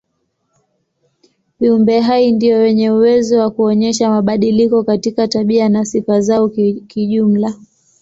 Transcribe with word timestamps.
Viumbe 1.59 1.99
hai 1.99 2.31
ndio 2.31 2.57
wenye 2.57 2.91
uwezo 2.91 3.39
wa 3.39 3.51
kuonyesha 3.51 4.09
mabadiliko 4.09 4.83
katika 4.83 5.27
tabia 5.27 5.69
na 5.69 5.85
sifa 5.85 6.21
zao 6.21 6.49
kijumla. 6.87 7.53